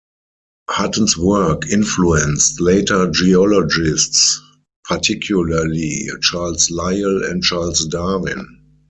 [0.67, 4.41] Hutton's work influenced later geologists,
[4.85, 8.47] particularly Charles Lyell and Charles Darwin.